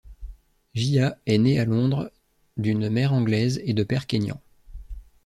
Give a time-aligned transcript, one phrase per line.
[0.73, 2.11] Gia est née à Londres
[2.57, 4.41] d'une mère anglaise et de père kényan.